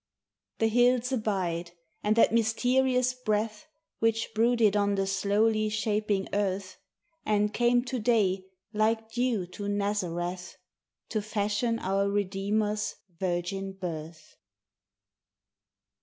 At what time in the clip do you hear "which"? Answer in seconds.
3.99-4.33